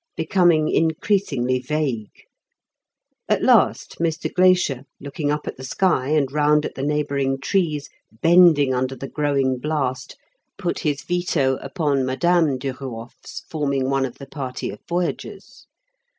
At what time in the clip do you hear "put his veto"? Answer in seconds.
10.57-11.57